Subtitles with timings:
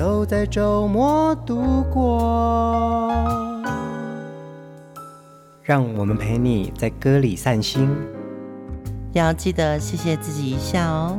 [0.00, 3.12] 都在周末度过，
[5.62, 7.86] 让我们陪你在歌里散心，
[9.12, 11.18] 要记得谢谢自己一下哦。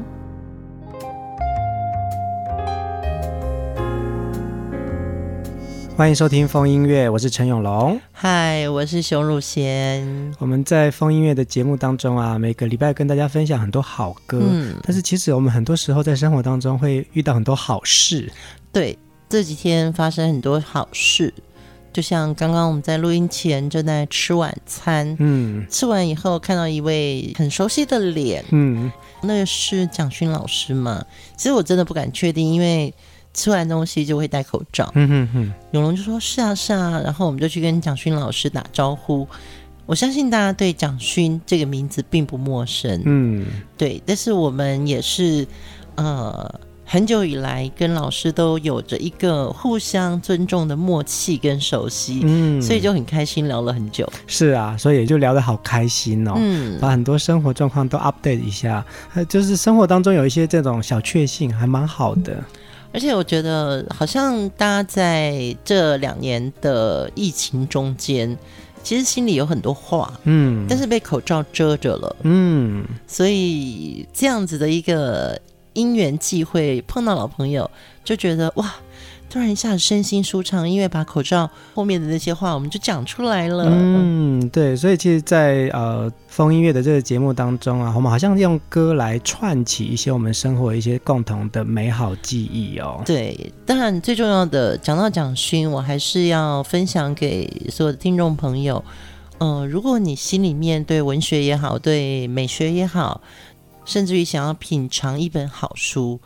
[5.96, 8.02] 欢迎收听风音乐，我是陈永龙。
[8.12, 10.34] 嗨，我是熊汝贤。
[10.40, 14.40] 我们在风音乐的节目当中啊，每个礼拜跟大家分享很多好歌。
[14.42, 18.28] 嗯，但是其实我们很多时候在生活当中会遇到很多好事。
[18.72, 18.98] 对，
[19.30, 21.34] 这几天发生很多好事，
[21.94, 25.16] 就像刚刚我们在录音前正在吃晚餐。
[25.20, 28.44] 嗯，吃完以后看到一位很熟悉的脸。
[28.52, 31.06] 嗯，那个是蒋勋老师嘛？
[31.36, 32.94] 其实我真的不敢确定，因为。
[33.34, 34.92] 吃完东西就会戴口罩。
[34.94, 39.26] 嗯哼哼，永龙就说：“是啊，是啊。”然后我们就去跟蒋勋老师打招呼。
[39.86, 43.02] 我相信大家对蒋勋这个名字并不陌生。
[43.06, 43.46] 嗯，
[43.78, 44.04] 对。
[44.06, 45.48] 但是我们也是，
[45.96, 46.60] 呃，
[46.92, 52.20] 很久以来跟老师都有着一个互相尊重的默契跟熟悉。
[52.26, 54.06] 嗯，所以就很开心聊了很久。
[54.28, 56.34] 是啊，所以也就聊得好开心哦。
[56.36, 58.86] 嗯，把很多生活状况都 update 一下，
[59.30, 62.34] 就是生活当中有一些这种小确幸，还蛮好的。
[62.34, 62.44] 嗯
[62.94, 68.38] 而且我觉得，好像大家在这两年的疫情中间，
[68.84, 75.40] 其实心里有很多话，嗯，但是被口罩遮着了，嗯，所以这样子的一个
[75.74, 77.70] 因缘际会碰到老朋友，
[78.04, 78.74] 就觉得哇。
[79.30, 83.64] 突然一下子身心舒畅，因为把口罩后面的那些话我们就讲出来了。
[83.66, 93.02] 嗯，对，所以其实在，在呃风音乐的这个节目当中啊，我们好像用歌来串起一些我们生活一些共同的美好记忆哦。
[93.06, 98.84] 对，当然最重要的讲到蒋勋，我还是要分享给所有的听众朋友。
[99.38, 103.22] 嗯、呃，如果你心里面对文学也好，对美学也好，
[103.86, 106.20] 甚至于想要品尝一本好书。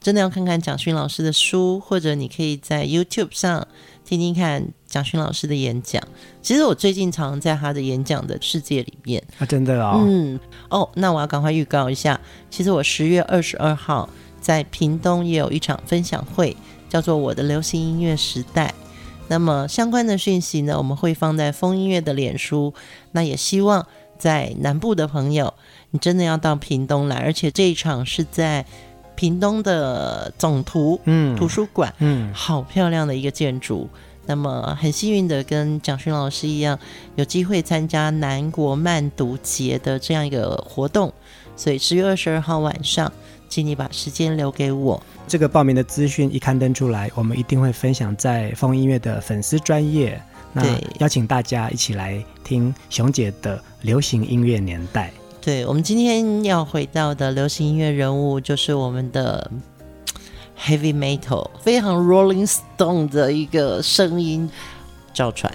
[0.00, 3.66] 真的要看看蒋勋老师的书，或者你可以在 YouTube 上
[4.04, 6.02] 听听看蒋勋老师的演讲。
[6.42, 10.38] 其实我最近常常在他的演讲的世界里面啊，真的哦，嗯
[10.68, 12.20] 哦，那我要赶快预告一下，
[12.50, 14.06] 其实我十月二十二号
[14.42, 16.54] 在屏东也有一场分享会，
[16.90, 18.74] 叫做《我的流行音乐时代》。
[19.28, 22.74] 那么相关的讯息呢，我们会放在风音乐的脸书。
[23.12, 23.86] 那也希望
[24.18, 25.54] 在南部的朋友，
[25.90, 28.64] 你真的要到屏东来，而且这一场是在。
[29.16, 33.88] 屏东的总图，嗯，图书馆，嗯，好漂亮的一个建筑。
[34.26, 36.76] 那么很幸运的跟蒋勋老师一样，
[37.14, 41.12] 有机会参加南国慢读节的这样一个活动。
[41.54, 43.10] 所以十月二十二号晚上，
[43.48, 45.00] 请你把时间留给我。
[45.28, 50.20] 这个报名的资讯一刊登出来，我们一定会分享在风音乐的粉丝专页。
[50.54, 50.62] 那
[51.00, 55.12] 邀请大家一起来听熊姐的流行音乐年代。
[55.40, 59.50] 对，我们今天要回到的流行音乐人物，就是我们的
[60.58, 64.48] Heavy Metal，非常 Rolling Stone 的一个声音，
[65.12, 65.52] 赵传。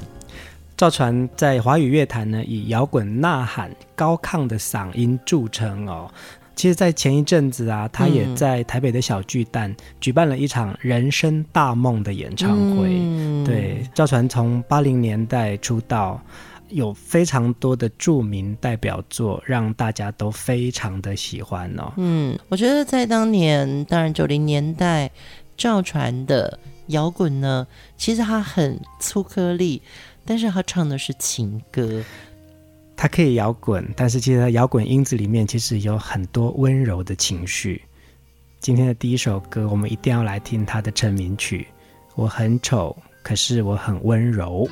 [0.78, 6.10] 赵传在华语乐坛呢，以摇滚呐喊、高亢的嗓音著称哦。
[6.60, 12.90] 其实，在前一阵子啊，他也在台北的小巨蛋、嗯、举办了一场人生大梦的演唱会。
[12.92, 16.22] 嗯、对，赵传从八零年代出道。
[16.68, 21.94] 有非常多的著名代表作，让大家都非常的喜欢哦。
[21.96, 25.10] 嗯，我觉得在当年，当然九零年代，
[25.56, 27.66] 赵传的摇滚呢，
[27.98, 29.82] 其实他很粗颗粒，
[30.26, 32.04] 但是他唱的是情歌。
[33.02, 37.82] 它可以摇滚，但是其实摇滚音子里面其实有很多温柔的情绪。
[38.60, 41.66] 今天的第一首歌，我们一定要来听他的成名曲。
[42.16, 42.94] 我很丑，
[43.24, 44.70] 可是我很温柔。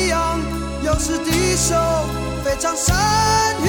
[0.00, 0.40] 是激昂，
[0.82, 1.74] 又是低手，
[2.42, 2.96] 非常善
[3.62, 3.68] 于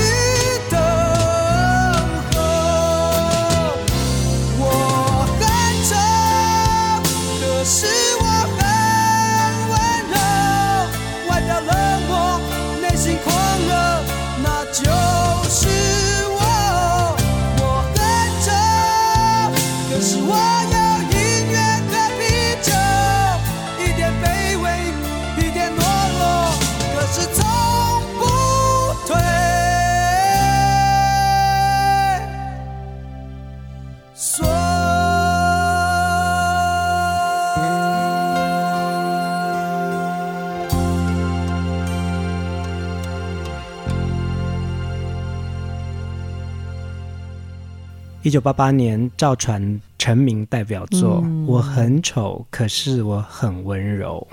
[48.23, 54.27] 一九八八年，赵传成名代表作《嗯、我很丑，可是我很温柔》。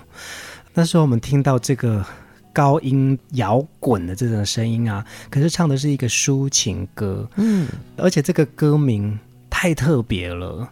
[0.74, 2.04] 那时候我们听到这个
[2.52, 9.18] 高音摇滚的这种声音啊，可是唱的是一个抒情歌，嗯，而且这个歌名
[9.48, 10.68] 太特别了。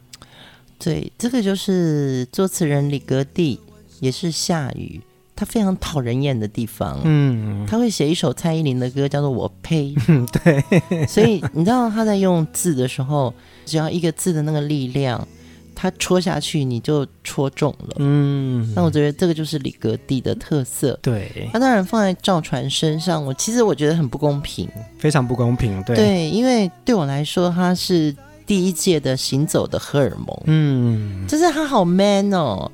[0.78, 3.58] 对，这个就是作词人李格弟，
[4.00, 5.00] 也是夏宇。
[5.36, 13.32] 他非常讨人厌的地方，嗯，他会写一首蔡依林的歌，叫做《我呸》，嗯， 对，所以你知道他在用字的时候，
[13.66, 15.28] 只要一个字的那个力量，
[15.74, 24.66] 他戳下去你就戳中了，嗯，那我觉得这个就是李格弟的特色，对，他当然放在赵传身上，我其实我觉得很不公平，
[24.98, 32.70] 非常不公平，对，对，因为对我来说他是第一届的行走的荷尔蒙，嗯，就是他好 man 哦。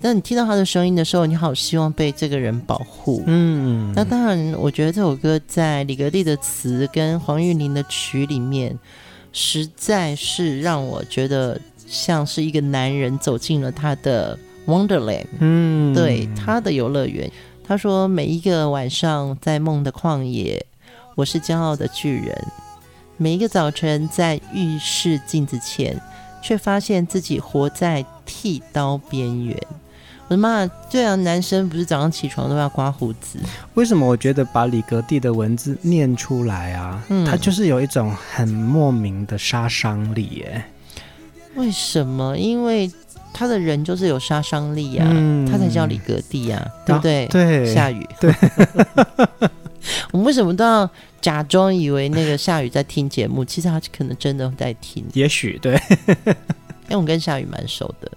[0.00, 3.22] 但你听到他的声音的时候，你好希望被这个人保护。
[3.26, 8.78] 嗯，那当然，我觉得这首歌在李格弟的词跟黄韵玲的曲里面，
[9.32, 15.26] 实在是让我觉得像是一个男人走进了他的 Wonderland。
[15.40, 17.28] 嗯，对，他的游乐园。
[17.68, 20.64] 他说：“每一个晚上在梦的旷野，
[21.16, 22.46] 我是骄傲的巨人。
[23.16, 26.00] 每一个早晨在浴室镜子前，
[26.42, 29.56] 却发现自己活在剃刀边缘。”
[30.28, 30.66] 我的妈！
[30.90, 33.38] 对啊，男生不是早上起床都要刮胡子？
[33.74, 40.64] 为什么我觉得把李格弟的文字念出来啊，嗯，他就是有一种很莫名的杀伤力耶？
[41.54, 42.36] 为什么？
[42.36, 42.90] 因为
[43.32, 47.26] 他的人就是有杀伤力呀，啊，嗯，他才叫李格弟啊，对不对？
[47.28, 48.34] 对，下雨， 对。
[50.10, 50.90] 我们为什么都要
[51.26, 53.44] 假装以为那个夏雨在听节目？
[53.44, 55.04] 其实他可能真的在听。
[55.12, 55.74] 也许对，
[56.86, 58.08] 因为我跟夏雨蛮熟的。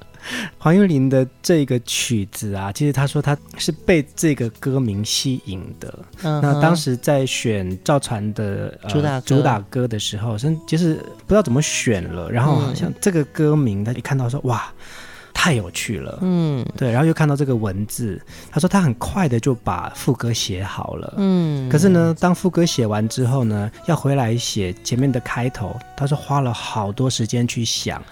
[0.59, 5.99] 黄韵玲的这个曲子啊，其实他说他是被这个歌名吸引的。
[6.21, 10.93] 嗯、那当时在选赵传的、呃、主打主打歌的时候，甚就是
[11.25, 12.29] 不知道怎么选了。
[12.29, 14.71] 然后好像这个歌名，他一看到说哇。
[15.41, 28.03] 太有趣了，嗯，对，然后又看到这个文字，他说他很快的就把副歌写好了，嗯，可是呢，当副歌写完之后呢，要回来写前面的开头，他说花了好多时间去想，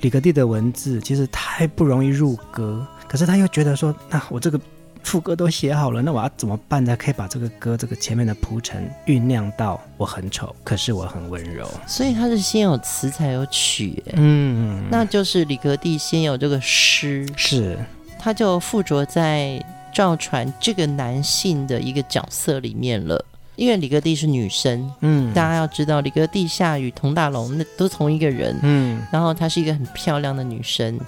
[0.00, 4.60] 李格弟的文字其实太不容易入歌，可是他又觉得说，那我这个。
[5.04, 6.84] 副歌都写好了，那我要怎么办？
[6.84, 11.68] 才可以把这个歌这个前面的铺陈酝酿到我很丑，可是我很温柔？
[11.86, 17.78] 所以他是先有词才有曲，嗯，那就是李格弟先有这个诗，是，
[18.18, 23.24] 他就附着在赵传这个男性的一个角色里面了。
[23.56, 30.98] 因为李格弟是女生，嗯，大家要知道李格弟、夏雨、佟大龙那都同一个人，嗯，然后她是一个很漂亮的女生。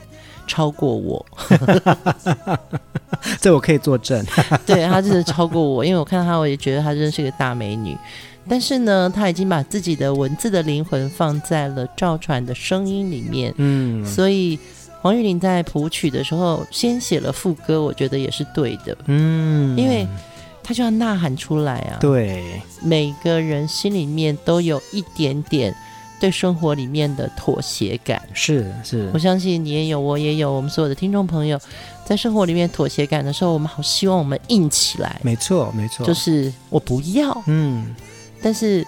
[0.46, 1.24] 超过我，
[3.40, 4.24] 这我可以作证。
[4.66, 7.96] 对，她真的超过我，因为我看到她，我也觉得她真是个大美女。
[8.48, 13.52] 但是呢，她已经把自己的文字的灵魂放在了赵传的声音里面。
[13.56, 14.58] 嗯，所以
[15.00, 18.96] 黄玉玲在谱曲的时候先写了副歌，我觉得也是对的。
[19.06, 20.06] 嗯，因为
[20.62, 21.98] 她就要呐喊出来啊。
[22.00, 25.74] 对，每个人心里面都有一点点。
[26.20, 31.60] 对生活里面的妥协感是是，我相信你也有，我也有，我们所有的听众朋友，
[32.04, 35.20] 在生活里面妥协感的时候，我们好希望我们硬起来。
[35.22, 37.94] 没错没错，就是我不要，嗯，
[38.42, 38.86] 但是。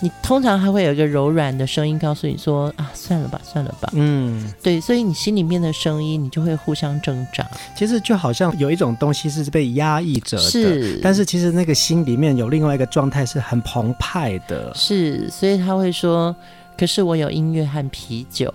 [0.00, 3.90] 你通常还会有一个柔软的声音告诉你说啊，算了吧，算了吧。
[3.94, 7.48] 嗯，对，所以你心里面的声音，你就会互相挣扎。
[7.74, 11.00] 其实就好像有一种东西是被压抑着的，是。
[11.02, 14.70] 但是其实那个心里面有另外一个状态是很澎湃的。
[14.74, 16.36] 是，所以他会说，
[16.76, 18.52] 可是我有音乐和啤酒，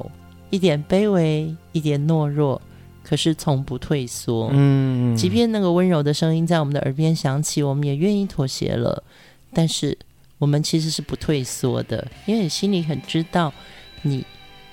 [0.52, 2.62] 一点卑微，一点懦弱，
[3.04, 4.52] 可是从不退缩。
[4.54, 9.04] 嗯，即便那个温柔的声音在我们的耳边响起，我们也愿意妥协了。
[9.54, 9.98] 但是。
[10.42, 13.54] 我们其实是不退缩的，因为你心里很知道，
[14.02, 14.26] 你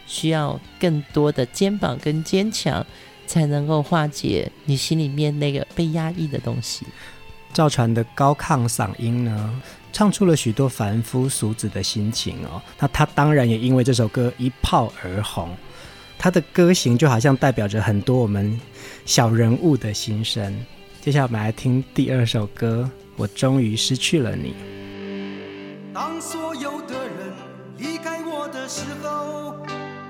[0.07, 2.85] 需要更多的肩膀跟坚强，
[3.27, 6.87] 才能够化解你心里面那个被压抑的东西。
[7.53, 12.63] 赵传的高亢嗓音呢，唱出了许多凡夫俗子的心情哦。
[12.79, 15.55] 那他当然也因为这首歌一炮而红，
[16.17, 18.59] 他的歌型就好像代表着很多我们
[19.05, 20.59] 小人物的心声。
[21.03, 24.78] 接下来我们来听第二首歌，我终于失去了你。
[25.99, 27.33] 当所有的人
[27.77, 29.57] 离开我的时候，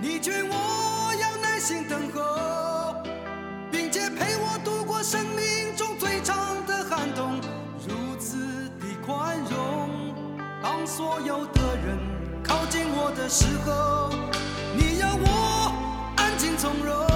[0.03, 3.03] 你劝我要耐心等候，
[3.73, 7.41] 并且陪我度过生命中最长的寒冬，
[7.89, 8.37] 如此
[8.79, 9.89] 的宽容。
[10.63, 11.97] 当所有的人
[12.45, 14.11] 靠近我的时候，
[14.77, 15.73] 你要我
[16.19, 17.08] 安静从容，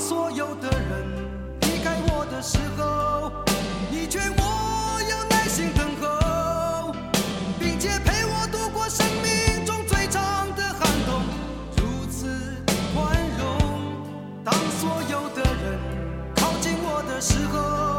[0.00, 1.06] 所有的人
[1.60, 3.30] 离开我的时候，
[3.90, 6.94] 你劝我要耐心等候，
[7.58, 11.22] 并且陪我度过生命中最长的寒冬，
[11.76, 12.26] 如此
[12.94, 13.44] 宽容，
[14.42, 15.78] 当所有的人
[16.34, 17.89] 靠近我的时候。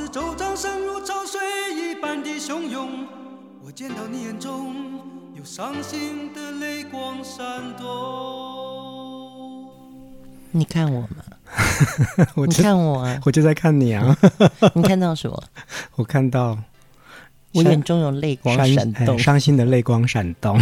[0.00, 1.38] 当四周掌声如潮水
[1.76, 3.06] 一般的汹涌，
[3.62, 4.74] 我见到你眼中
[5.34, 7.44] 有伤心的泪光闪
[7.76, 9.68] 动。
[10.52, 11.08] 你看我吗？
[12.34, 13.20] 我你看我啊！
[13.26, 14.16] 我就在看你啊！
[14.74, 15.42] 你看到什么？
[15.96, 16.56] 我看到
[17.52, 20.58] 我眼中有泪光闪动，伤、哎、心的泪光闪动。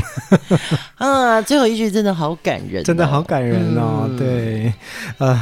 [0.96, 4.06] 啊，最后一句真的好感人、哦，真的好感人哦！
[4.08, 4.74] 嗯、对，
[5.18, 5.40] 呃，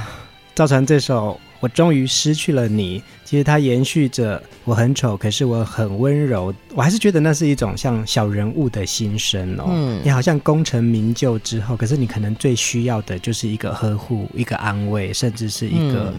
[0.57, 1.39] 赵传这首。
[1.59, 3.03] 我终于失去了你。
[3.25, 6.53] 其实它延续着我很丑，可是我很温柔。
[6.75, 9.65] 我还是觉得那是一种像小人物的心声哦。
[9.69, 16.13] 嗯，你好像功成名就之后，可是你可能最需要的就是一个呵护、一个安慰，甚至是一个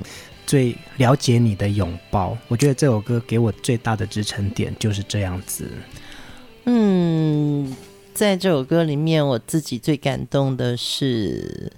[0.48, 2.32] 最了解你的拥抱。
[2.32, 5.70] 嗯，我觉得这首歌给我最大的支撑点就是这样子。
[6.66, 7.72] 嗯，
[8.12, 11.72] 在这首歌里面，我自己最感动的是，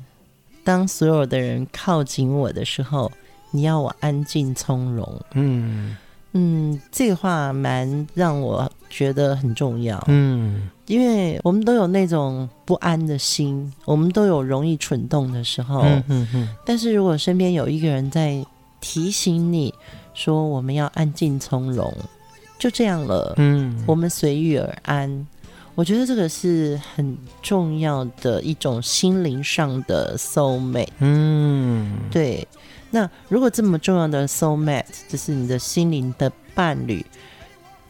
[0.69, 3.12] 当所有的人靠近我的时候。
[3.51, 5.97] 你要我安静从容，嗯。
[6.34, 18.45] 嗯，这个话蛮让我觉得很重要，嗯，因为我们都有那种不安的心，我们都有容易蠢动的时候，嗯嗯嗯，但是如果身边有一个人在
[18.79, 19.73] 提醒你
[20.13, 21.91] 说我们要安静从容，
[22.60, 25.27] 就这样了，嗯，我们随遇而安，
[25.80, 32.46] 我觉得这个是很重要的一种心灵上的 soul mate，嗯，对。
[32.92, 37.06] 那如果这么重要的 soul mate，就是你的心灵的伴侣，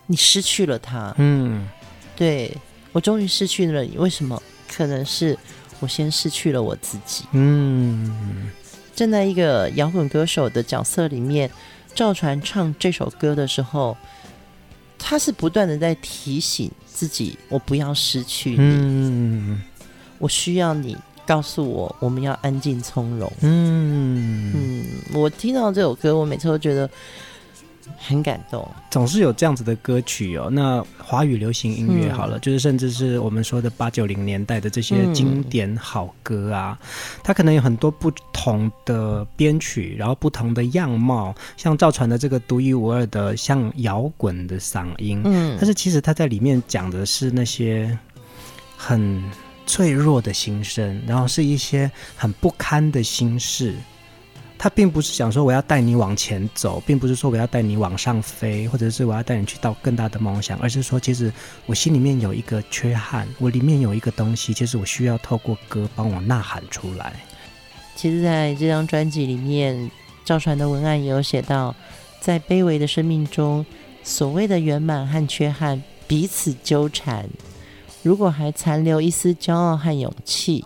[0.05, 1.67] 你失去了他，嗯，
[2.15, 2.55] 对，
[2.91, 4.39] 我终于失去了你，为什么？
[4.71, 5.35] 可能是
[5.79, 8.51] 我先失去了我自己，嗯。
[8.93, 11.49] 站在一个摇滚歌手的角色里面，
[11.95, 13.97] 赵传唱这首歌的时候，
[14.99, 19.61] 他是不断的在提醒自己，我不要失去你，嗯，
[20.19, 20.95] 我需要你。
[21.25, 23.31] 告诉我，我们要安静从容。
[23.41, 26.89] 嗯嗯，我听到这首歌，我每次都觉得
[27.99, 28.67] 很感动。
[28.89, 30.49] 总是有这样子的歌曲哦。
[30.51, 36.87] 那华语流行音乐好了，嗯、就是甚至是我们说的八九零年代的这些经典好歌啊，嗯、
[37.23, 45.21] 它可能有很多不同的编曲，然后不同的样貌，像赵传的这个独一无二的像摇滚的嗓音。
[45.25, 47.97] 嗯，但是其实他在里面讲的是那些
[48.75, 49.23] 很。
[49.69, 53.75] 脆弱的心声，然后是一些很不堪的心事。
[54.61, 61.31] 他并不是想说我要带你往前走，并不是说我要带你往上飞，或者是我要带你去到更大的梦想，而是说，其实
[61.65, 67.13] 我心里面有一个缺憾，我里面有一个东西，其实我需要透过歌帮我呐喊出来。
[67.95, 69.89] 其实，在这张专辑里面，
[70.25, 71.73] 赵传的文案也有写到，
[72.19, 73.65] 在卑微的生命中，
[74.03, 77.29] 所谓的圆满和缺憾彼此纠缠。
[78.03, 80.65] 如果还残留一丝骄傲和勇气，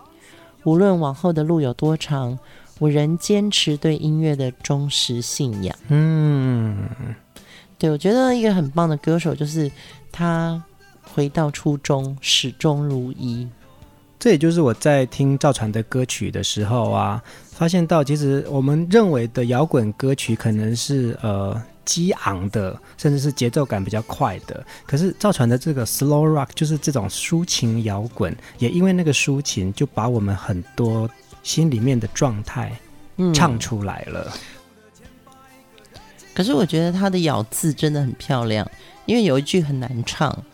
[0.64, 2.36] 无论往后的路有多长，
[2.78, 5.76] 我仍坚持对音乐的忠实信仰。
[5.88, 6.88] 嗯，
[7.78, 9.70] 对，我觉得一个很棒的歌手就是
[10.10, 10.62] 他
[11.02, 13.48] 回到初衷，始终如一。
[14.18, 21.60] 这也就是我在听赵传的歌曲的时候啊，发现到其实我们认为的摇滚歌曲可能是呃。
[21.86, 24.64] 激昂的，甚至是节奏感比较快的。
[24.86, 31.06] 可是赵传的这个 slow rock 就是这种抒情摇滚，也因为那个抒情，就把我们很多
[31.44, 32.76] 心里面的状态
[33.32, 34.32] 唱出来了。
[34.34, 34.40] 嗯。
[36.34, 38.68] 可是我觉得他的咬字真的很漂亮，
[39.06, 40.44] 因为有一句很难唱。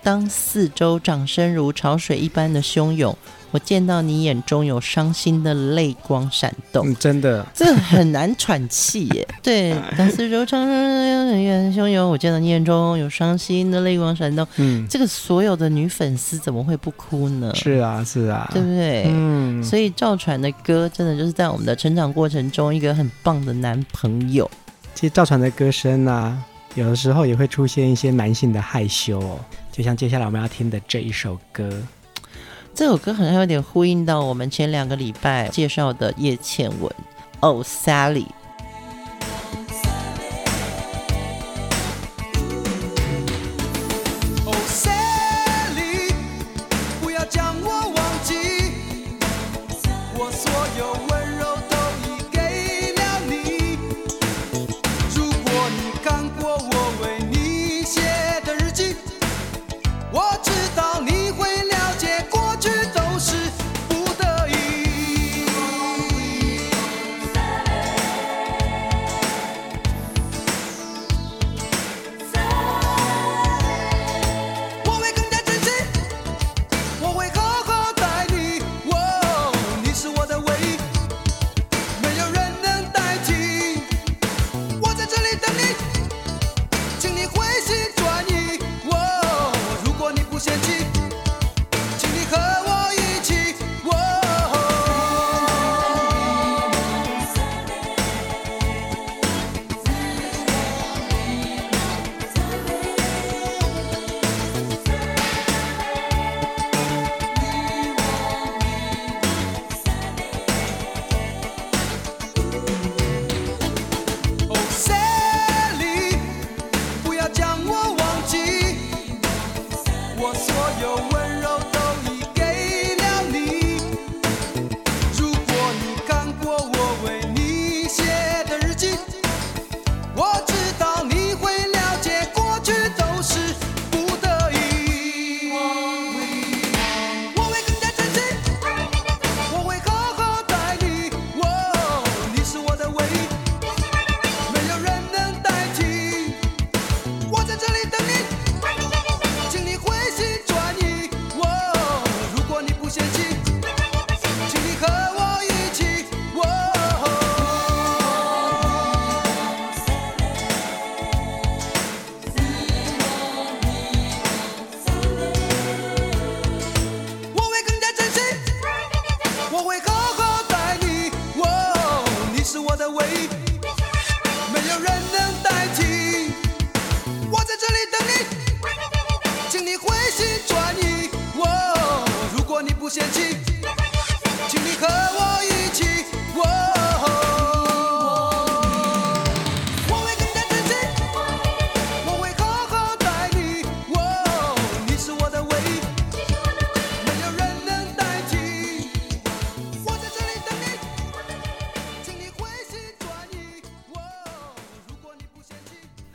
[0.00, 3.16] 当四周掌声如潮水一般的汹涌，
[3.54, 6.90] 我见到你眼中有伤心的泪光闪动。
[6.90, 9.24] 嗯，真的，这很难喘气耶。
[9.40, 14.44] 对，当四周掌声如汹涌，我见到你眼中有伤心的泪光闪动。
[14.58, 17.52] 嗯，这个所有的女粉丝怎么会不哭呢？
[17.54, 19.04] 是啊，是啊，对不对？
[19.06, 24.50] 嗯，所以赵传的歌真的就是在我们的成长过程中一个很棒的男朋友。
[24.96, 26.36] 其实赵传的歌声啊，
[26.74, 29.38] 有的时候也会出现一些男性的害羞哦。
[29.70, 31.70] 就像接下来我们要听的这一首歌，
[32.74, 36.92] 这首歌好像有点呼应到我们前两个礼拜介绍的叶倩文
[37.38, 38.26] ，Oh，Sally。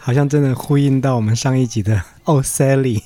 [0.10, 1.94] 好像真的呼应到我们上一集的
[2.24, 3.00] 《Oh Sally》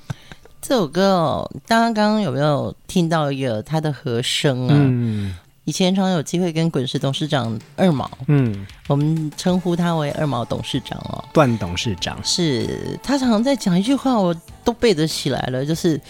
[0.62, 4.74] 这首歌哦，大家刚刚有没有听到一个他的和声啊？
[4.74, 12.18] 嗯，以前常有机会跟滚石董事长二毛，嗯，我们称呼他为二毛董事长哦，段董事长。
[12.24, 14.34] 是他常常在讲一句话，我
[14.64, 16.00] 都背得起来了，就是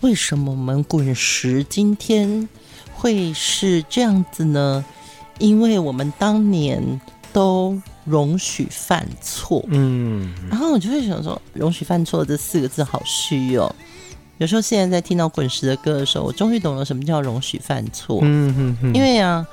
[0.00, 2.48] 为什么我们滚石今天
[2.92, 4.84] 会是这样子呢？
[5.38, 7.00] 因为我们当年
[7.36, 7.78] 都。
[8.08, 13.68] 容许犯错，嗯，然后我就会想说，容许犯错这四个字好虚哦。
[14.38, 18.20] 有时候现在在听到滚石的歌的时候，我终于懂了什么叫容许犯错。
[18.22, 19.44] 嗯哼哼，因为啊，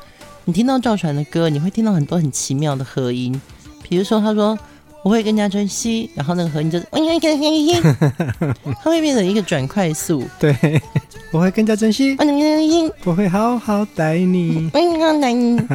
[0.46, 3.42] 你听到赵传的歌，你会听到很多很奇妙的和音，
[3.82, 4.56] 比如说他说
[5.02, 6.86] 我会更加珍惜，然后那个和音就是，
[8.84, 10.56] 它会变成一个转快速，对，
[11.32, 12.16] 我会更加珍惜，
[13.04, 15.68] 我会好好待你，你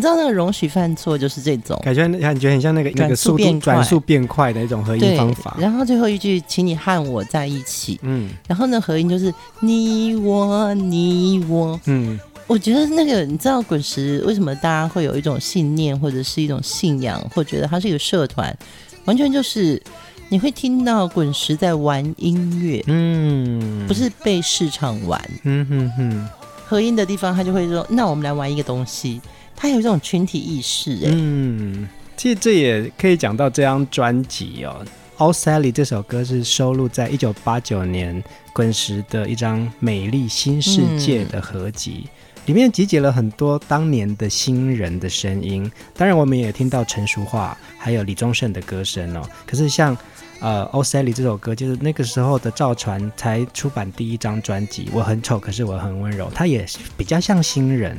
[0.00, 5.56] 知道那个容许犯错就是这种感觉，感觉很像那个那个速度转速变快的一种合音方法。
[5.60, 7.98] 然后最后一句，请你和我在一起。
[8.02, 11.78] 嗯，然后呢，合音就是你我你我。
[11.84, 18.56] 嗯，我觉得那个你知道滚石为什么大家会有一种信念或者是一种信仰，或觉得它是一个社团，
[19.04, 19.80] 完全就是
[20.28, 25.20] 你会听到滚石在玩音乐，嗯，不是被市场玩。
[25.44, 26.28] 嗯哼哼，
[26.66, 29.20] 合音的地方他就会说，那我们来玩一个东西。
[29.56, 34.84] 他有这种群体意识，哎，嗯，其实这也可以讲到这张专辑哦，
[35.18, 42.10] 《Oh Sally》这首歌是收录在一九八九年滚石的一张《美丽新世界》的合集，嗯，
[42.46, 45.70] 里面集结了很多当年的新人的声音。
[45.94, 49.22] 当然，我们也听到陈淑樺还有李宗盛的歌声哦。
[49.46, 49.96] 可是像
[50.40, 57.96] 呃，《Oh Sally》这首歌，就是那个时候的赵传才出版第一张专辑，《我很丑，可是我很温柔》，他也比较像新人。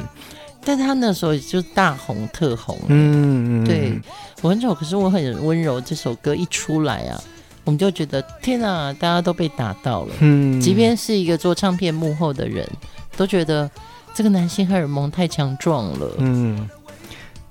[0.65, 3.99] 但他那时候就大红特红，嗯，嗯对，
[4.41, 5.81] 我很丑，可是我很温柔。
[5.81, 7.21] 这首歌一出来啊，
[7.65, 10.13] 我们就觉得天哪，大家都被打到了。
[10.19, 12.65] 嗯，即便是一个做唱片幕后的人，
[13.17, 13.69] 都觉得
[14.13, 16.15] 这个男性荷尔蒙太强壮了。
[16.19, 16.69] 嗯，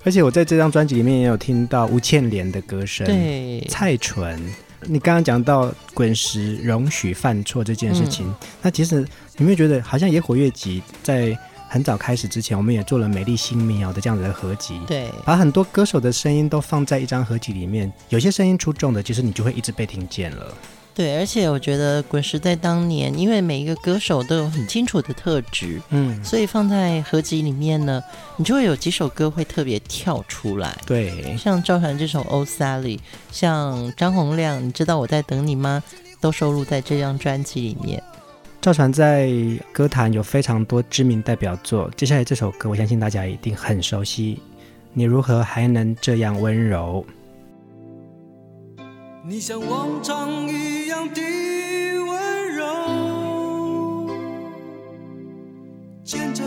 [0.04, 4.40] 而且我在这张专辑里面也有听到吴倩莲的歌声，对，蔡淳。
[4.86, 9.06] 你刚刚讲到滚石容许犯错这件事情，嗯，那其实你
[9.40, 11.38] 有没有觉得好像野火乐集在？
[11.72, 17.90] 很早开始之前，我们也做了《美丽新民谣》的这样子的合集，对，把很多歌手的声音都放在一张合集里面。
[18.10, 20.54] 有些声音出众的，其实你就会一直被听见了。
[20.94, 28.02] 对，而且我觉得滚石在当年，因为每一个歌手都有很清楚的特质，嗯，所以放在合集里面呢，
[28.36, 30.78] 你就会有几首歌会特别跳出来。
[30.84, 32.98] 对，像赵传这首《Oh Sally》，
[33.30, 35.82] 像张洪亮，你知道我在等你吗？
[36.20, 38.02] 都收录在这张专辑里面。
[38.62, 39.28] 赵传在
[39.72, 44.40] 歌坛有非常多知名代表作，接下来这首歌，我相信大家一定很熟悉。
[44.92, 47.04] 你如何还能这样温柔？
[49.26, 51.20] 你像往常一样的
[52.06, 52.64] 温柔，
[56.04, 56.44] 牵着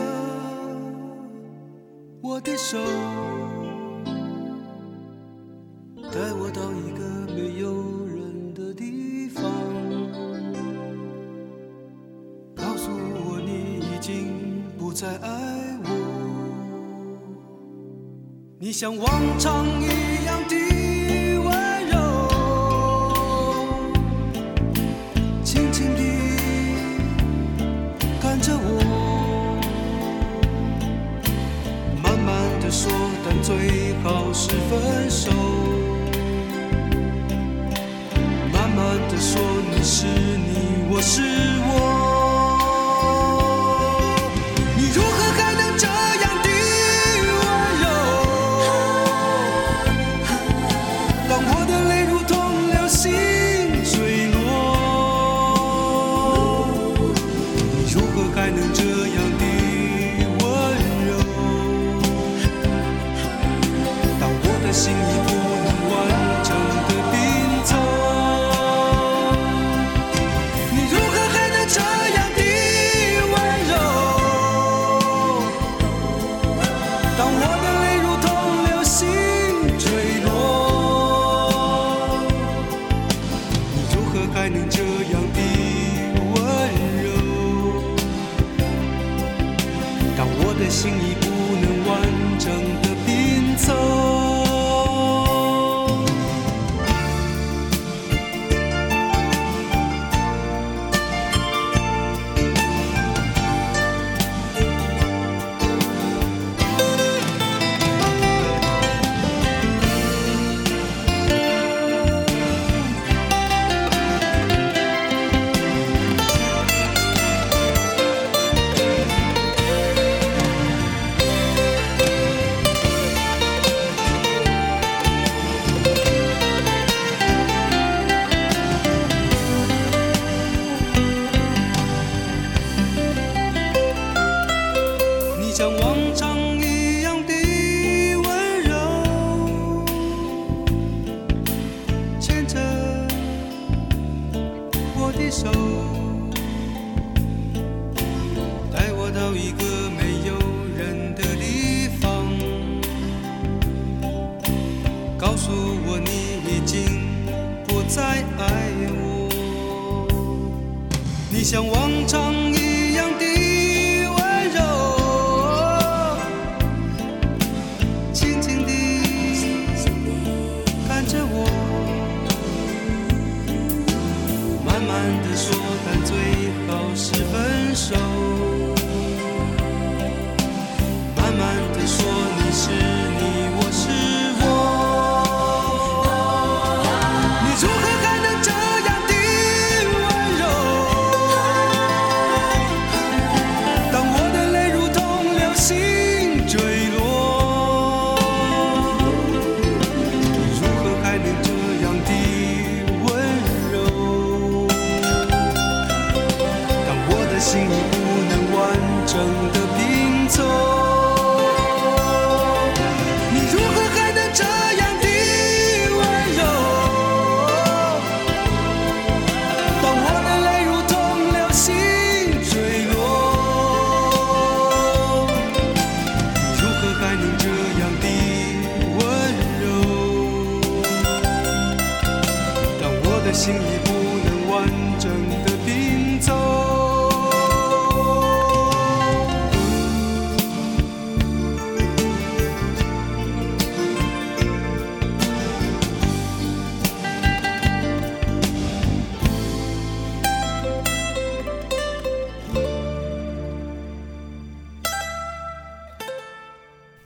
[2.21, 2.77] 我的手，
[15.05, 15.29] 再爱
[15.83, 15.87] 我，
[18.59, 20.41] 你像往常一样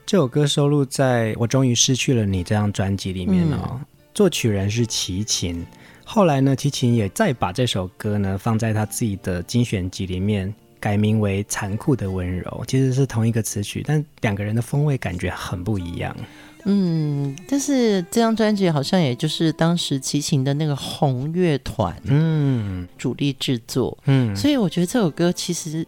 [0.10, 3.60] 这首歌收录在我终于失去了你这张专辑里面哦。
[3.74, 5.64] 嗯、作曲人是齐秦，
[6.04, 12.62] 后来呢，齐秦也再把这首歌呢放在他自己的精选集里面，改名为《残酷的温柔》。
[12.66, 16.18] 其实是同一个词曲，但两个人的风味感觉很不一样。
[16.66, 25.86] 嗯，但是这张专辑好像也就是当时齐秦的那个红乐团，嗯，主力制作，嗯，所以我觉得这首歌其实。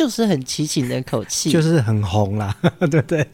[0.00, 3.28] 就是很齐秦的口气，就是很红啦， 对不对？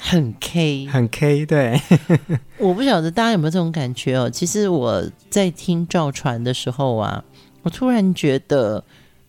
[0.00, 1.80] 很 K，很 K，对。
[2.58, 4.28] 我不晓得大家有没有这种感觉哦。
[4.28, 7.22] 其实我在听赵传的时候啊，
[7.62, 8.82] 我突然觉得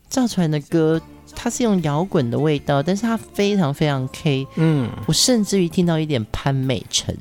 [0.10, 1.00] 赵传的歌，
[1.36, 4.48] 它是用摇滚的味道，但是它非常非常 K。
[4.56, 7.16] 嗯，我甚至于听到一点潘美辰。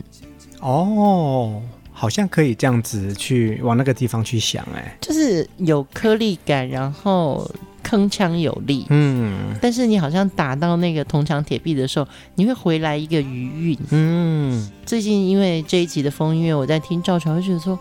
[0.61, 1.61] 哦，
[1.93, 7.47] 好像可以这样子去往那个地方去想，哎，就是有颗粒感，然后。
[7.89, 14.71] 铿锵有力，嗯，但是你好像打到那个铜墙铁壁的时候，你会回来一个余韵，嗯。
[14.85, 17.79] 最近因为这一集的风音乐，我在听赵传，会觉得说，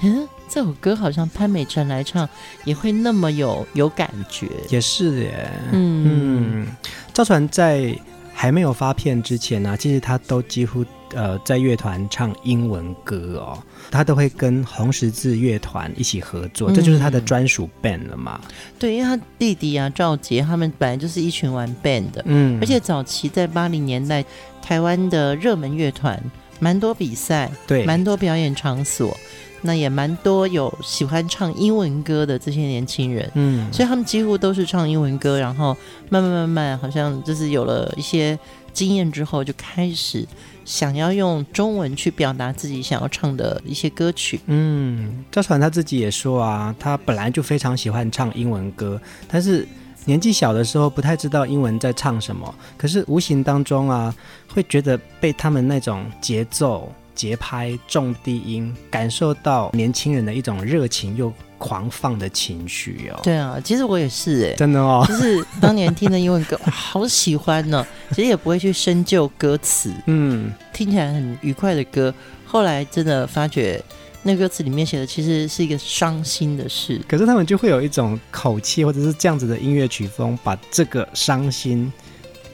[0.00, 2.26] 嗯，这首歌好像潘美辰来唱
[2.64, 6.62] 也会那么有有感觉，也是耶，嗯。
[6.62, 6.66] 嗯。
[7.12, 7.94] 赵传在
[8.32, 10.82] 还没有发片之前呢、啊，其实他都几乎
[11.14, 13.58] 呃在乐团唱英文歌哦，
[13.90, 18.40] 他都会跟红十字乐团一起合作，嗯、这就是他的专属 band 了嘛。
[18.78, 24.24] 对，因为他弟弟啊赵杰他们本来就是一群玩 band 的，嗯，而且早期在八零年代
[24.62, 26.22] 台湾的热门乐团
[26.58, 29.16] 蛮多比赛，对，蛮多表演场所。
[29.62, 35.76] 那也蛮多有喜欢唱英文歌的这些年轻人，嗯，所以他们几乎都是唱英文歌，然后
[36.08, 38.38] 慢慢慢慢，好像就是有了一些
[38.72, 40.26] 经验之后，就开始
[40.70, 44.38] 想要用中文去表达自己想要唱的一些歌曲。
[44.46, 49.66] 嗯，赵传他自己也说啊，他本来就非常喜欢唱英文歌，但是
[50.04, 54.14] 年纪小的时候不太知道英文在唱什么，可是无形当中啊，
[54.46, 56.90] 会觉得被他们那种节奏。
[57.12, 63.20] 节拍、重低音，感受到年轻人的一种热情又狂放的情绪哦。
[63.22, 67.86] 对啊，其实我也是哎，真的哦，就是当年听的英文歌，好喜欢呢。
[68.10, 72.12] 其实也不会去深究歌词，嗯，听起来很愉快的歌。
[72.44, 73.80] 后来真的发觉，
[74.22, 77.00] 那歌词里面写的其实是一个伤心的事。
[77.06, 81.92] 可是他们就会有一种口气，或者是这样子的音乐曲风，把这个伤心。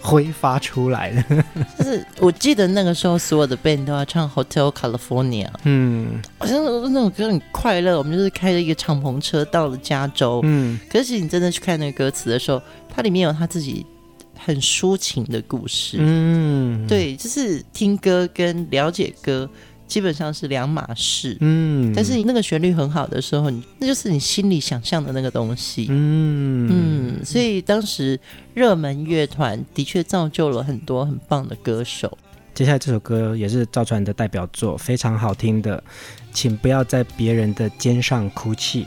[0.00, 1.44] 挥发出来的，
[1.78, 5.46] 就是我记得那个时候，所有的 band 都要唱《Hotel California》。
[5.64, 7.98] 嗯，好像那首歌很快乐。
[7.98, 10.40] 我们就是开着一个敞篷车到了加州。
[10.44, 13.84] 嗯，可是你真的去看那个歌词的时候，它里面有他自己
[14.38, 15.96] 很抒情的故事。
[16.00, 19.48] 嗯，对，就是听歌跟了解歌。
[19.86, 27.16] 基本上是两码事，嗯，但是你那个旋律很好的时候，你那就是你心里想象的那个东西，嗯。
[27.18, 28.18] 嗯，所以当时
[28.52, 32.18] 热门乐团的确造就了很多很棒的歌手。
[32.52, 35.82] 接下来这首歌也是赵传的代表作，非常好听的，
[36.32, 38.86] 请不要在别人的肩上哭泣，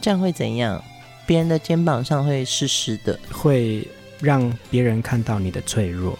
[0.00, 0.82] 这样会怎样？
[1.26, 3.86] 别人的肩膀上会湿湿的，会
[4.20, 6.18] 让别人看到你的脆弱，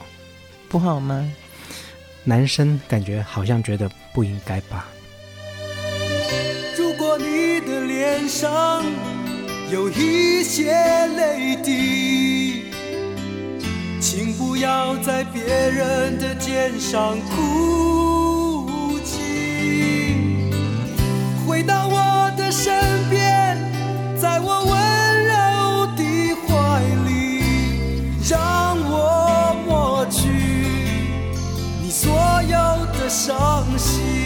[0.69, 1.29] 不好吗？
[2.23, 4.89] 男生感觉好像觉得不应该吧。
[6.77, 8.85] 如果你的脸上
[9.71, 10.73] 有一些
[11.17, 12.65] 泪滴，
[14.01, 19.19] 请不要在别人的肩上哭泣。
[21.47, 22.75] 回到我的身
[23.09, 23.57] 边，
[24.21, 24.90] 在我温
[33.11, 34.20] 伤心。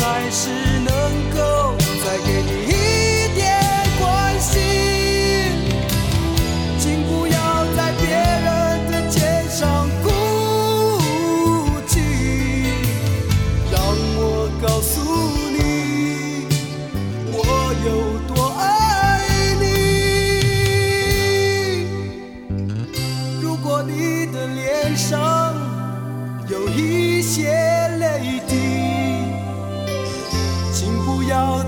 [0.00, 1.01] 还是能。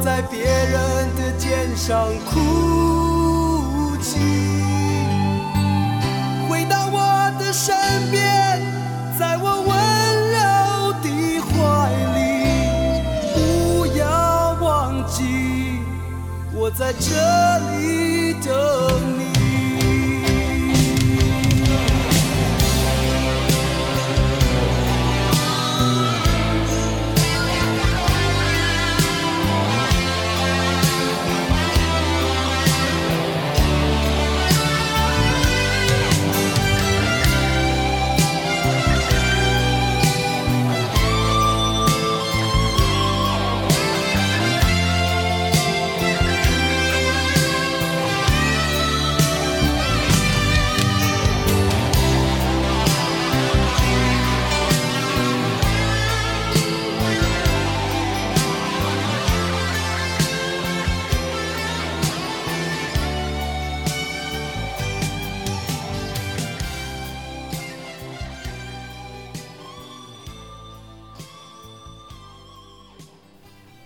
[0.04, 4.20] 在别人的肩上哭泣
[6.46, 7.74] 回到我的身
[8.10, 8.60] 边
[9.18, 9.72] 在我温
[10.30, 11.08] 柔的
[11.40, 11.88] 怀
[12.18, 12.20] 里
[13.32, 15.78] 不要忘记
[16.54, 18.93] 我在这里等。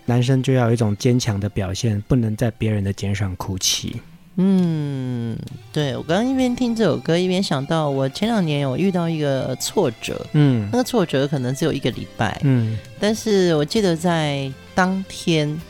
[0.09, 4.01] 男生就要有一种坚强的表现，不能在别人的肩上哭泣。
[4.37, 5.37] 嗯，
[5.71, 15.61] 对，我刚刚一边听这首歌，一边想到我前两年有遇到一个挫折，嗯，那个挫折可能只有一个礼拜，嗯，但是我记得在当天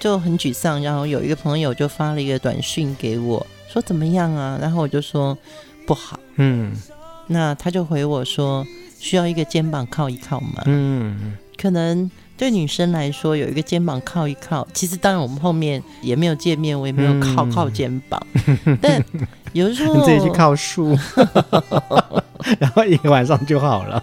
[0.00, 4.58] 就很沮丧，然后有一个朋友就发了一个短信给我，说怎么样啊？
[4.60, 5.38] 然后我就说
[5.86, 6.74] 不好，嗯，
[7.28, 8.66] 那他就回我说
[8.98, 12.10] 需要一个肩膀靠一靠嘛，嗯，可能。
[12.40, 18.18] 对女生来说，有一个肩膀靠一靠，其实当然我们后面也没有见面，我也没有靠靠肩膀。
[18.64, 19.04] 嗯、但
[19.52, 20.96] 有的时候 你自己去靠树，
[22.58, 24.02] 然后一个晚上就好了，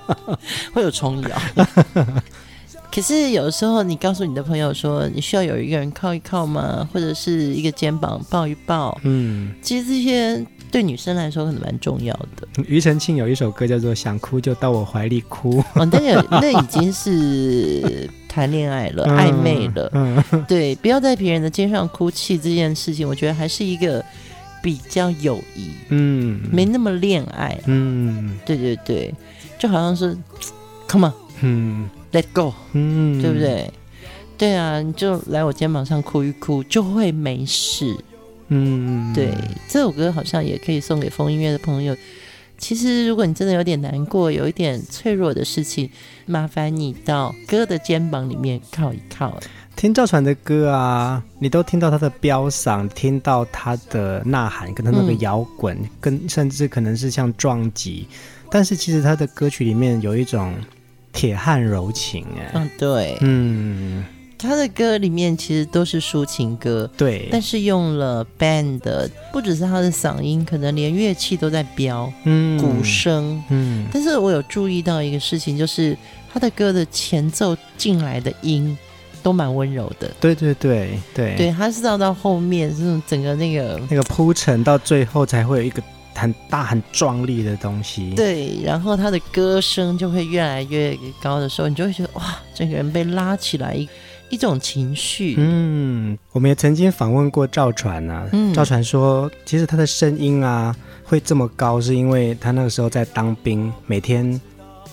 [0.72, 1.66] 会有虫咬。
[2.94, 6.88] 可是有的时候，你告诉你的朋友说，你需要有一个人靠一靠吗？
[6.94, 8.96] 或者是一个肩膀抱一抱？
[9.02, 12.48] 嗯，其实这些对女生来说可能蛮重要的。
[12.68, 18.08] 庾澄庆有一首歌叫做《想哭就到我怀里哭》，哦，那个那已经是。
[18.38, 20.24] 谈恋爱了，暧昧了，嗯。
[20.32, 24.04] 嗯、 对，不要在别人的肩上哭泣这件事情，我觉得还是一个
[24.62, 29.12] 比较友谊，嗯，没那么恋爱，嗯，对对对，
[29.58, 30.16] 就好像是
[30.88, 33.72] ，come on，嗯，let go，嗯，对不对？
[34.38, 37.92] 对啊，你就来我肩膀上哭一哭，就会没事，
[38.50, 39.34] 嗯，对，
[39.68, 41.98] 这首歌好像也可以送给风音乐的朋友。
[42.58, 45.89] 其实，如果你真的有点难过，有一点脆弱的事情，
[46.26, 49.39] 麻烦你到哥的肩膀里面靠一靠。
[49.76, 58.08] 听赵传的歌啊，你都听到他的飙嗓，听到他的呐喊，跟他那个摇滚，嗯、跟甚至可能是像撞击，
[58.49, 60.53] 但是其实他的歌曲里面有一种
[61.14, 64.03] 铁汉柔情，哎，嗯，对，嗯。
[64.38, 68.82] 他的歌里面其实都是抒情歌，对，但是用了 band，
[69.34, 73.88] 不只是他的嗓音，可能连乐器都在飙，嗯，鼓声，嗯。
[73.92, 75.98] 但是我有注意到一个事情，就是
[76.32, 78.78] 他的歌的前奏进来的音
[79.24, 85.82] 都蛮温柔的，对对对对，对，他是到到后面这种整个那个那个铺陈到最后才会有一个
[86.14, 93.76] 很大很壮丽的东西，对，然后他的歌声就会越来越高的时候，你就会觉得哇，整个人被拉起来
[94.30, 94.38] 一。
[94.38, 104.40] 一种情绪，嗯，我们也曾经访问过赵传啊，嗯、赵传说，其实他的声音啊会这么高，是因为他那个时候在当兵，每天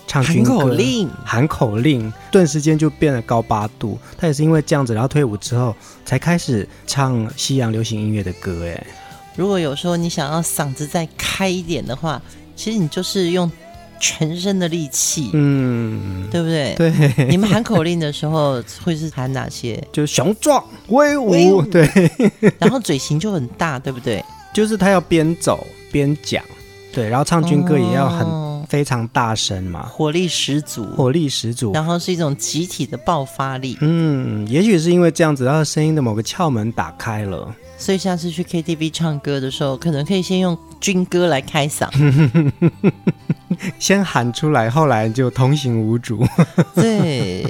[0.07, 3.99] 唱军歌，喊口令，喊口令，顿时间就变了高八度。
[4.17, 8.65] 他也是因为这样子，然后退伍之后才开始唱西洋流行音乐的歌。
[8.65, 8.87] 哎，
[9.35, 12.19] 如果有时候你想要嗓子再开一点的话，
[12.55, 13.51] 其实你就是用。
[13.99, 16.75] 全身的力气，嗯，对不对？
[16.75, 19.81] 对，你们喊口令的时候会是喊哪些？
[19.91, 21.89] 就是雄壮威武，对。
[22.59, 24.23] 然后嘴型就很大，对不对？
[24.53, 26.43] 就是他要边走边讲，
[26.93, 27.09] 对。
[27.09, 31.71] 然后唱军歌也要很、哦、非常大声嘛，火力十足，火力十足。
[31.73, 33.77] 然后是一种集体的爆发力。
[33.81, 37.53] 嗯，也许是因为这样子，他的声音的某个窍门打开了。
[37.77, 41.89] 所以下次去 KTV 唱歌的时候，可能可以先用军歌来开嗓，
[43.77, 46.25] 先喊出来，后来就通行无阻。
[46.73, 47.45] 对，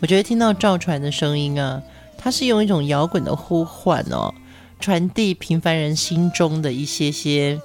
[0.00, 1.82] 我觉得听到赵传的声音啊，
[2.16, 4.32] 他是用一种摇滚的呼唤哦，
[4.78, 7.58] 传递平凡人心中的一些些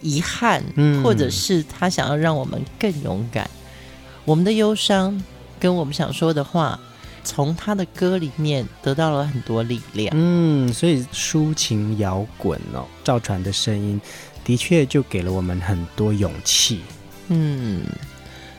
[0.00, 3.48] 遗憾，嗯，或者是他想要让我们更勇敢。
[4.24, 5.22] 我们的忧伤
[5.60, 6.80] 跟我们想说的话。
[7.26, 14.00] 从他的歌里面得到了很多力量，嗯，所以抒情摇滚哦，赵传的声音
[14.44, 16.80] 的确就给了我们很多勇气。
[17.26, 17.82] 嗯，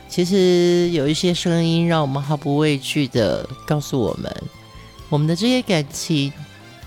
[0.06, 4.30] 其实有一些声音让我们毫不畏惧的告诉我们，
[5.08, 6.30] 我们的这些感情，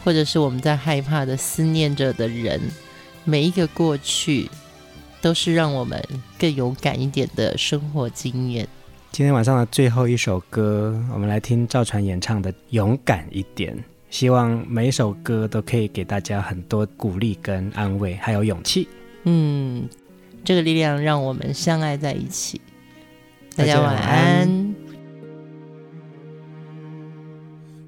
[0.03, 2.61] 或者是我们在害怕的思念着的人，
[3.23, 4.47] 每一个过去，
[5.19, 5.99] 都是让我们
[6.38, 8.67] 更勇敢一点的生活经验。
[9.12, 13.76] 今天晚上的最后一首歌，我们来听赵传演唱的《勇敢一点》。
[14.09, 18.88] 希望每一首歌都可以给大家很多鼓励跟安慰，还有勇气。
[19.24, 19.86] 嗯，
[20.45, 22.62] 这个力量让我们相爱在一起。
[23.53, 24.74] 大家晚安。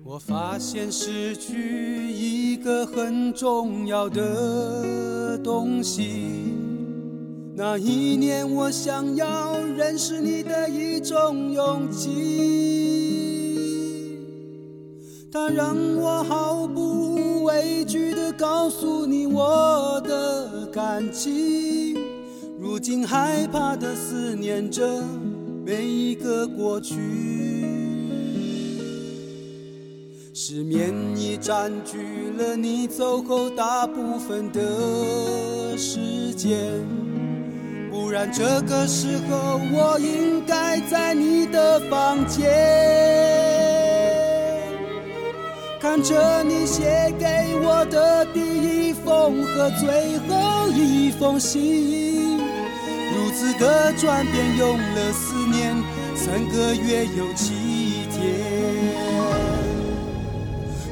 [0.03, 6.53] 我发现失去一个很重要的东西。
[7.55, 12.09] 那一年，我想要认识你的一种勇气。
[15.31, 21.95] 它让我毫不畏惧地告诉你我的感情，
[22.59, 25.03] 如今害怕地思念着
[25.63, 26.95] 每一个过去。
[30.33, 36.83] 失眠已占据了你走后大部分的时间，
[38.13, 42.47] 然这个时候我应该在你的房间。
[45.81, 47.25] 看着你写给
[47.63, 55.75] 我的第一封和最后一封信，如此的转变用了四年
[56.15, 58.21] 三个月又七天。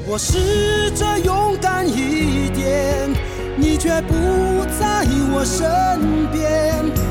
[0.07, 3.07] 我试着勇敢一点，
[3.55, 7.10] 你却不在我身边。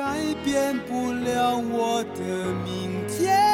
[0.00, 3.49] 改变不了我的明天。